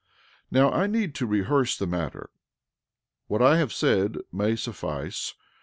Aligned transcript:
13:20 0.51 0.51
Now 0.51 0.71
I 0.71 0.87
need 0.87 1.21
not 1.21 1.29
rehearse 1.29 1.77
the 1.77 1.85
matter; 1.85 2.31
what 3.27 3.43
I 3.43 3.57
have 3.59 3.71
said 3.71 4.17
may 4.31 4.55
suffice. 4.55 5.35